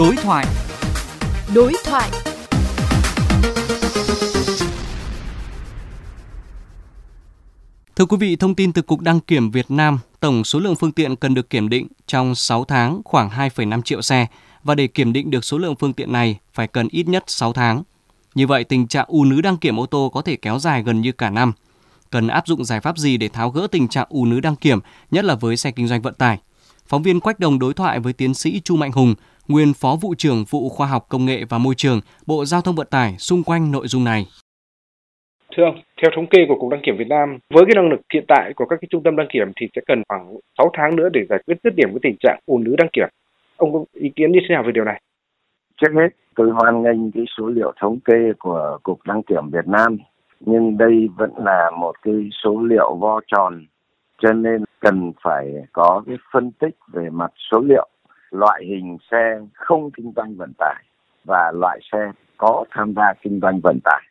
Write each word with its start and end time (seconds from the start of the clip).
Đối 0.00 0.16
thoại. 0.16 0.46
Đối 1.54 1.72
thoại. 1.84 2.10
Thưa 7.96 8.06
quý 8.06 8.16
vị, 8.20 8.36
thông 8.36 8.54
tin 8.54 8.72
từ 8.72 8.82
Cục 8.82 9.00
Đăng 9.00 9.20
kiểm 9.20 9.50
Việt 9.50 9.70
Nam, 9.70 9.98
tổng 10.20 10.44
số 10.44 10.58
lượng 10.58 10.74
phương 10.74 10.92
tiện 10.92 11.16
cần 11.16 11.34
được 11.34 11.50
kiểm 11.50 11.68
định 11.68 11.86
trong 12.06 12.34
6 12.34 12.64
tháng 12.64 13.02
khoảng 13.04 13.30
2,5 13.30 13.82
triệu 13.82 14.02
xe 14.02 14.26
và 14.64 14.74
để 14.74 14.86
kiểm 14.86 15.12
định 15.12 15.30
được 15.30 15.44
số 15.44 15.58
lượng 15.58 15.74
phương 15.76 15.92
tiện 15.92 16.12
này 16.12 16.38
phải 16.54 16.66
cần 16.66 16.88
ít 16.90 17.08
nhất 17.08 17.24
6 17.26 17.52
tháng. 17.52 17.82
Như 18.34 18.46
vậy, 18.46 18.64
tình 18.64 18.86
trạng 18.86 19.06
ù 19.08 19.24
nứ 19.24 19.40
đăng 19.40 19.56
kiểm 19.56 19.80
ô 19.80 19.86
tô 19.86 20.10
có 20.14 20.22
thể 20.22 20.36
kéo 20.36 20.58
dài 20.58 20.82
gần 20.82 21.00
như 21.00 21.12
cả 21.12 21.30
năm. 21.30 21.52
Cần 22.10 22.28
áp 22.28 22.46
dụng 22.46 22.64
giải 22.64 22.80
pháp 22.80 22.98
gì 22.98 23.16
để 23.16 23.28
tháo 23.28 23.50
gỡ 23.50 23.66
tình 23.70 23.88
trạng 23.88 24.06
ù 24.08 24.24
nứ 24.24 24.40
đăng 24.40 24.56
kiểm, 24.56 24.78
nhất 25.10 25.24
là 25.24 25.34
với 25.34 25.56
xe 25.56 25.70
kinh 25.70 25.88
doanh 25.88 26.02
vận 26.02 26.14
tải? 26.14 26.38
Phóng 26.90 27.02
viên 27.02 27.20
Quách 27.20 27.40
Đồng 27.40 27.58
đối 27.58 27.74
thoại 27.74 28.00
với 28.00 28.12
tiến 28.12 28.34
sĩ 28.34 28.60
Chu 28.64 28.76
Mạnh 28.76 28.92
Hùng, 28.92 29.14
nguyên 29.50 29.72
Phó 29.80 29.96
vụ 30.02 30.14
trưởng 30.18 30.44
vụ 30.50 30.68
Khoa 30.68 30.86
học 30.86 31.06
Công 31.08 31.26
nghệ 31.26 31.44
và 31.48 31.58
Môi 31.58 31.74
trường, 31.76 32.00
Bộ 32.26 32.44
Giao 32.44 32.60
thông 32.60 32.74
Vận 32.74 32.86
tải 32.90 33.14
xung 33.18 33.42
quanh 33.42 33.72
nội 33.72 33.86
dung 33.86 34.04
này. 34.04 34.26
Thưa 35.56 35.64
ông, 35.64 35.80
theo 36.02 36.10
thống 36.16 36.26
kê 36.26 36.38
của 36.48 36.54
Cục 36.60 36.70
Đăng 36.70 36.80
kiểm 36.86 36.96
Việt 36.98 37.08
Nam, 37.08 37.38
với 37.54 37.64
cái 37.66 37.74
năng 37.74 37.90
lực 37.90 38.00
hiện 38.14 38.24
tại 38.28 38.52
của 38.56 38.66
các 38.66 38.78
cái 38.80 38.88
trung 38.90 39.02
tâm 39.02 39.16
đăng 39.16 39.26
kiểm 39.32 39.52
thì 39.60 39.66
sẽ 39.76 39.82
cần 39.86 40.02
khoảng 40.08 40.36
6 40.58 40.70
tháng 40.74 40.96
nữa 40.96 41.08
để 41.12 41.20
giải 41.28 41.38
quyết 41.46 41.58
dứt 41.64 41.74
điểm 41.76 41.88
cái 41.88 41.98
tình 42.02 42.16
trạng 42.20 42.40
ùn 42.46 42.64
ứ 42.64 42.76
đăng 42.78 42.88
kiểm. 42.92 43.08
Ông 43.56 43.72
có 43.72 43.84
ý 43.92 44.10
kiến 44.16 44.32
như 44.32 44.38
thế 44.42 44.54
nào 44.54 44.62
về 44.66 44.72
điều 44.72 44.84
này? 44.84 45.00
Trước 45.80 45.92
hết, 45.94 46.08
tôi 46.36 46.50
hoan 46.50 46.82
nghênh 46.82 47.12
cái 47.12 47.24
số 47.38 47.46
liệu 47.46 47.72
thống 47.80 48.00
kê 48.00 48.32
của 48.38 48.78
Cục 48.82 49.00
Đăng 49.06 49.22
kiểm 49.22 49.50
Việt 49.52 49.66
Nam, 49.66 49.98
nhưng 50.40 50.78
đây 50.78 51.08
vẫn 51.16 51.30
là 51.36 51.70
một 51.78 52.02
cái 52.02 52.14
số 52.44 52.62
liệu 52.62 52.96
vo 52.96 53.20
tròn, 53.26 53.66
cho 54.22 54.32
nên 54.32 54.64
cần 54.80 55.12
phải 55.22 55.52
có 55.72 56.02
cái 56.06 56.16
phân 56.32 56.52
tích 56.52 56.74
về 56.92 57.10
mặt 57.10 57.32
số 57.50 57.60
liệu 57.60 57.88
loại 58.30 58.64
hình 58.64 58.98
xe 59.10 59.40
không 59.54 59.90
kinh 59.90 60.12
doanh 60.16 60.34
vận 60.36 60.52
tải 60.58 60.84
và 61.24 61.52
loại 61.54 61.80
xe 61.92 62.12
có 62.36 62.64
tham 62.70 62.94
gia 62.94 63.12
kinh 63.22 63.40
doanh 63.42 63.60
vận 63.60 63.78
tải. 63.84 64.02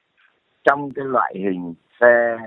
Trong 0.63 0.91
cái 0.91 1.05
loại 1.05 1.33
hình 1.35 1.73
xe 1.99 2.37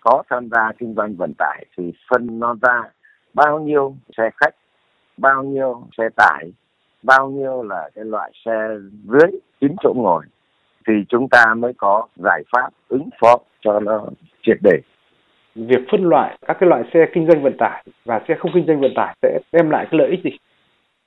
có 0.00 0.22
tham 0.30 0.48
gia 0.50 0.72
kinh 0.78 0.94
doanh 0.94 1.14
vận 1.14 1.32
tải 1.38 1.64
thì 1.76 1.92
phân 2.10 2.40
nó 2.40 2.56
ra 2.62 2.82
bao 3.34 3.60
nhiêu 3.60 3.96
xe 4.16 4.30
khách, 4.40 4.54
bao 5.16 5.42
nhiêu 5.42 5.82
xe 5.98 6.08
tải, 6.16 6.52
bao 7.02 7.30
nhiêu 7.30 7.62
là 7.62 7.90
cái 7.94 8.04
loại 8.04 8.32
xe 8.44 8.68
dưới 9.04 9.40
9 9.60 9.74
chỗ 9.82 9.92
ngồi 9.96 10.24
thì 10.86 10.92
chúng 11.08 11.28
ta 11.28 11.54
mới 11.54 11.72
có 11.76 12.06
giải 12.16 12.42
pháp 12.52 12.68
ứng 12.88 13.08
phó 13.20 13.38
cho 13.60 13.80
nó 13.80 14.06
triệt 14.42 14.56
để 14.62 14.80
việc 15.54 15.80
phân 15.92 16.04
loại 16.04 16.38
các 16.46 16.56
cái 16.60 16.68
loại 16.68 16.82
xe 16.94 17.00
kinh 17.14 17.26
doanh 17.26 17.42
vận 17.42 17.56
tải 17.58 17.84
và 18.04 18.20
xe 18.28 18.34
không 18.38 18.50
kinh 18.54 18.66
doanh 18.66 18.80
vận 18.80 18.92
tải 18.96 19.16
sẽ 19.22 19.38
đem 19.52 19.70
lại 19.70 19.86
cái 19.90 19.98
lợi 19.98 20.10
ích 20.10 20.20
gì? 20.24 20.30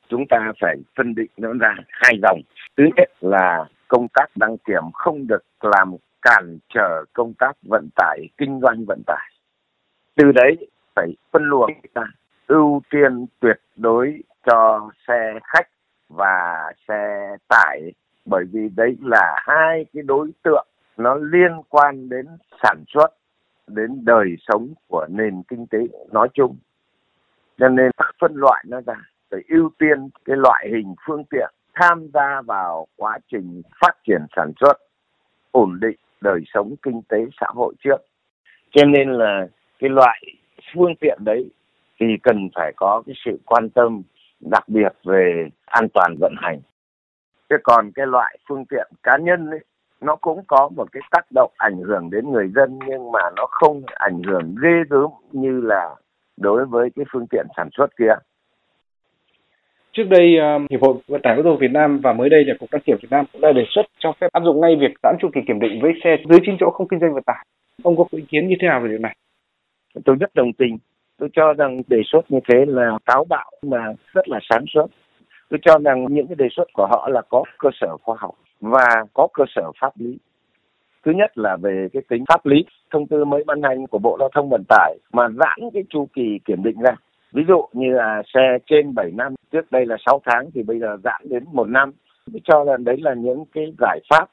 Chúng 0.10 0.28
ta 0.30 0.52
phải 0.62 0.76
phân 0.96 1.16
định 1.16 1.32
nó 1.38 1.54
ra 1.60 1.76
hai 1.90 2.20
dòng. 2.22 2.42
Thứ 2.78 2.84
nhất 2.96 3.10
là 3.22 3.66
công 3.88 4.08
tác 4.08 4.26
đăng 4.36 4.58
kiểm 4.58 4.84
không 4.94 5.28
được 5.28 5.44
làm 5.62 5.96
cản 6.22 6.58
trở 6.74 7.04
công 7.14 7.34
tác 7.34 7.52
vận 7.70 7.90
tải, 7.96 8.30
kinh 8.38 8.60
doanh 8.62 8.86
vận 8.86 9.02
tải. 9.06 9.32
Từ 10.16 10.32
đấy 10.32 10.68
phải 10.96 11.08
phân 11.32 11.44
luồng 11.44 11.72
ra 11.96 12.04
ưu 12.48 12.82
tiên 12.90 13.26
tuyệt 13.40 13.62
đối 13.76 14.20
cho 14.46 14.90
xe 15.08 15.40
khách 15.44 15.68
và 16.10 16.72
xe 16.88 17.36
tải 17.48 17.94
bởi 18.26 18.46
vì 18.52 18.70
đấy 18.76 18.98
là 19.02 19.36
hai 19.38 19.86
cái 19.94 20.04
đối 20.04 20.32
tượng 20.44 20.68
nó 20.98 21.16
liên 21.16 21.52
quan 21.70 22.10
đến 22.10 22.26
sản 22.64 22.84
xuất 22.88 23.08
đến 23.68 24.06
đời 24.06 24.36
sống 24.40 24.74
của 24.88 25.06
nền 25.10 25.44
kinh 25.48 25.68
tế 25.68 25.80
nói 26.12 26.28
chung 26.34 26.58
cho 27.58 27.70
nên 27.70 27.92
phân 28.22 28.36
loại 28.36 28.64
nó 28.68 28.82
ra 28.82 28.96
phải 29.32 29.40
ưu 29.50 29.70
tiên 29.80 30.10
cái 30.26 30.38
loại 30.38 30.68
hình 30.72 30.96
phương 31.08 31.24
tiện 31.30 31.54
tham 31.74 32.08
gia 32.14 32.42
vào 32.42 32.88
quá 32.96 33.20
trình 33.32 33.62
phát 33.82 33.92
triển 34.08 34.22
sản 34.36 34.52
xuất, 34.60 34.74
ổn 35.52 35.80
định 35.82 35.96
đời 36.22 36.42
sống 36.54 36.76
kinh 36.82 37.02
tế 37.10 37.18
xã 37.40 37.48
hội 37.50 37.74
trước 37.84 37.98
cho 38.72 38.86
nên 38.86 39.10
là 39.10 39.48
cái 39.80 39.90
loại 39.90 40.22
phương 40.74 40.96
tiện 41.00 41.18
đấy 41.26 41.50
thì 42.00 42.06
cần 42.24 42.50
phải 42.56 42.74
có 42.76 43.04
cái 43.06 43.16
sự 43.26 43.40
quan 43.46 43.70
tâm 43.70 44.02
đặc 44.40 44.70
biệt 44.70 44.94
về 45.04 45.50
an 45.66 45.88
toàn 45.94 46.16
vận 46.20 46.34
hành 46.38 46.60
thế 47.50 47.56
còn 47.64 47.92
cái 47.92 48.08
loại 48.08 48.38
phương 48.50 48.66
tiện 48.66 48.88
cá 49.04 49.18
nhân 49.18 49.50
ấy, 49.50 49.60
nó 50.02 50.16
cũng 50.16 50.44
có 50.48 50.70
một 50.76 50.92
cái 50.92 51.02
tác 51.12 51.26
động 51.36 51.52
ảnh 51.58 51.78
hưởng 51.78 52.10
đến 52.10 52.32
người 52.32 52.52
dân 52.56 52.80
nhưng 52.88 53.12
mà 53.12 53.20
nó 53.36 53.46
không 53.50 53.84
ảnh 53.88 54.22
hưởng 54.24 54.56
ghê 54.64 54.84
gớm 54.90 55.12
như 55.32 55.62
là 55.62 55.96
đối 56.38 56.66
với 56.66 56.90
cái 56.96 57.06
phương 57.12 57.28
tiện 57.28 57.48
sản 57.58 57.70
xuất 57.78 57.98
kia. 57.98 58.14
Trước 59.98 60.10
đây 60.10 60.38
ờ, 60.38 60.60
Hiệp 60.70 60.82
hội 60.82 60.94
Vận 61.08 61.22
tải 61.22 61.36
ô 61.36 61.44
tô 61.44 61.56
Việt 61.56 61.72
Nam 61.72 62.00
và 62.00 62.14
mới 62.14 62.30
đây 62.30 62.46
là 62.46 62.54
Cục 62.60 62.72
đăng 62.72 62.82
kiểm 62.82 62.98
Việt 63.02 63.08
Nam 63.12 63.26
cũng 63.34 63.42
đã 63.42 63.52
đề 63.52 63.64
xuất 63.70 63.86
cho 64.00 64.14
phép 64.22 64.28
áp 64.32 64.44
dụng 64.44 64.62
ngay 64.62 64.76
việc 64.76 64.94
giãn 65.04 65.16
chu 65.20 65.30
kỳ 65.34 65.42
kiểm 65.48 65.60
định 65.60 65.82
với 65.82 65.92
xe 66.04 66.18
dưới 66.30 66.40
9 66.46 66.56
chỗ 66.60 66.70
không 66.70 66.88
kinh 66.88 67.00
doanh 67.00 67.14
vận 67.14 67.24
tải. 67.24 67.46
Ông 67.84 67.98
có 67.98 68.06
ý 68.12 68.24
kiến 68.30 68.48
như 68.48 68.56
thế 68.62 68.68
nào 68.68 68.80
về 68.80 68.90
điều 68.90 68.98
này? 68.98 69.16
Tôi 70.06 70.16
rất 70.20 70.36
đồng 70.36 70.54
tình. 70.54 70.78
Tôi 71.18 71.30
cho 71.34 71.54
rằng 71.54 71.82
đề 71.88 72.02
xuất 72.06 72.32
như 72.32 72.40
thế 72.50 72.66
là 72.68 72.98
táo 73.06 73.26
bạo 73.30 73.52
mà 73.62 73.94
rất 74.14 74.30
là 74.30 74.40
sáng 74.50 74.66
suốt. 74.74 74.86
Tôi 75.50 75.60
cho 75.66 75.80
rằng 75.86 76.06
những 76.10 76.28
cái 76.28 76.36
đề 76.36 76.48
xuất 76.52 76.68
của 76.74 76.88
họ 76.92 77.10
là 77.12 77.22
có 77.30 77.44
cơ 77.60 77.70
sở 77.82 77.98
khoa 78.02 78.16
học 78.20 78.36
và 78.62 79.04
có 79.14 79.28
cơ 79.34 79.44
sở 79.56 79.72
pháp 79.82 79.92
lý 80.00 80.18
thứ 81.06 81.12
nhất 81.12 81.38
là 81.38 81.58
về 81.62 81.88
cái 81.94 82.02
tính 82.10 82.24
pháp 82.30 82.46
lý, 82.46 82.66
thông 82.92 83.08
tư 83.08 83.26
mới 83.26 83.44
ban 83.48 83.64
hành 83.64 83.88
của 83.88 84.00
bộ 84.00 84.18
giao 84.20 84.30
thông 84.36 84.50
vận 84.50 84.64
tải 84.70 84.98
mà 85.14 85.28
giãn 85.30 85.70
cái 85.74 85.84
chu 85.90 86.08
kỳ 86.14 86.40
kiểm 86.46 86.64
định 86.64 86.82
ra 86.82 86.96
ví 87.34 87.44
dụ 87.48 87.68
như 87.74 87.94
là 87.94 88.24
xe 88.34 88.58
trên 88.66 88.94
7 88.96 89.12
năm, 89.12 89.36
trước 89.52 89.72
đây 89.72 89.86
là 89.86 89.98
6 90.06 90.22
tháng 90.26 90.52
thì 90.54 90.64
bây 90.64 90.80
giờ 90.80 90.98
giãn 91.04 91.22
đến 91.30 91.44
một 91.52 91.70
năm. 91.70 91.92
Tôi 92.34 92.42
cho 92.44 92.64
là 92.64 92.78
đấy 92.78 92.98
là 93.02 93.14
những 93.14 93.46
cái 93.54 93.74
giải 93.80 94.00
pháp 94.10 94.30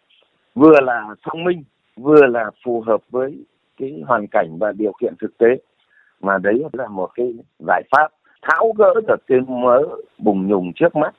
vừa 0.55 0.81
là 0.81 1.15
thông 1.23 1.45
minh, 1.45 1.65
vừa 1.97 2.27
là 2.27 2.51
phù 2.65 2.81
hợp 2.81 3.01
với 3.11 3.45
cái 3.77 4.03
hoàn 4.07 4.27
cảnh 4.27 4.57
và 4.61 4.73
điều 4.73 4.93
kiện 5.01 5.15
thực 5.21 5.39
tế. 5.39 5.47
Mà 6.21 6.39
đấy 6.39 6.65
là 6.73 6.89
một 6.89 7.11
cái 7.15 7.35
giải 7.67 7.83
pháp 7.91 8.09
tháo 8.43 8.73
gỡ 8.79 8.95
được 9.09 9.27
cái 9.27 9.39
mớ 9.41 9.83
bùng 10.19 10.47
nhùng 10.49 10.73
trước 10.77 10.97
mắt. 10.97 11.15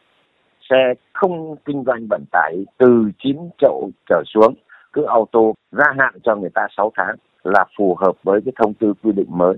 Xe 0.69 0.93
không 1.13 1.55
kinh 1.65 1.83
doanh 1.87 2.07
vận 2.09 2.23
tải 2.31 2.65
từ 2.77 3.11
9 3.23 3.37
chậu 3.57 3.89
trở 4.09 4.23
xuống, 4.25 4.53
cứ 4.93 5.03
auto, 5.03 5.39
gia 5.71 5.93
hạn 5.97 6.13
cho 6.23 6.35
người 6.35 6.49
ta 6.49 6.67
6 6.77 6.91
tháng 6.97 7.15
là 7.43 7.65
phù 7.77 7.95
hợp 7.95 8.15
với 8.23 8.41
cái 8.45 8.53
thông 8.55 8.73
tư 8.73 8.93
quy 9.03 9.11
định 9.11 9.27
mới. 9.29 9.57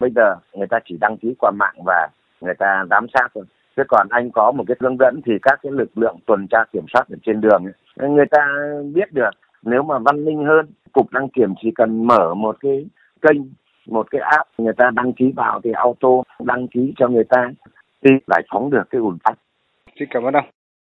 Bây 0.00 0.10
giờ 0.10 0.36
người 0.54 0.66
ta 0.66 0.78
chỉ 0.84 0.96
đăng 1.00 1.16
ký 1.16 1.34
qua 1.38 1.50
mạng 1.50 1.74
và 1.84 2.08
người 2.40 2.54
ta 2.54 2.84
giám 2.90 3.06
sát 3.14 3.28
thôi. 3.34 3.44
Thế 3.76 3.82
còn 3.88 4.06
anh 4.10 4.30
có 4.30 4.52
một 4.52 4.64
cái 4.66 4.76
hướng 4.80 4.96
dẫn 4.96 5.20
thì 5.26 5.32
các 5.42 5.58
cái 5.62 5.72
lực 5.72 5.98
lượng 5.98 6.16
tuần 6.26 6.46
tra 6.50 6.64
kiểm 6.72 6.84
soát 6.92 7.04
ở 7.10 7.16
trên 7.22 7.40
đường 7.40 7.64
người 7.96 8.26
ta 8.30 8.46
biết 8.94 9.12
được 9.12 9.30
nếu 9.62 9.82
mà 9.82 9.98
văn 9.98 10.24
minh 10.24 10.44
hơn, 10.44 10.66
cục 10.92 11.12
đăng 11.12 11.28
kiểm 11.28 11.54
chỉ 11.62 11.70
cần 11.74 12.06
mở 12.06 12.34
một 12.34 12.56
cái 12.60 12.86
kênh, 13.22 13.40
một 13.86 14.10
cái 14.10 14.20
app, 14.20 14.48
người 14.58 14.72
ta 14.76 14.90
đăng 14.94 15.12
ký 15.12 15.32
vào 15.36 15.60
thì 15.64 15.72
auto 15.72 16.08
đăng 16.44 16.68
ký 16.68 16.92
cho 16.96 17.08
người 17.08 17.24
ta, 17.24 17.50
thì 18.04 18.10
giải 18.26 18.42
phóng 18.50 18.70
được 18.70 18.82
cái 18.90 19.00
ủn 19.00 19.18
tắc 19.24 19.38
Xin 19.98 20.08
cảm 20.10 20.22
ơn 20.22 20.34
ông. 20.34 20.44